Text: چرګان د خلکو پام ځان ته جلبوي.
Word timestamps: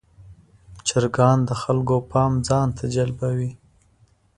چرګان 0.87 1.37
د 1.49 1.51
خلکو 1.61 1.95
پام 2.11 2.31
ځان 2.47 2.67
ته 2.77 2.83
جلبوي. 2.95 3.51